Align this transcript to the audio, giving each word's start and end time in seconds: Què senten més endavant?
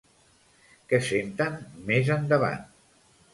Què 0.93 0.99
senten 1.09 1.59
més 1.91 2.11
endavant? 2.17 2.65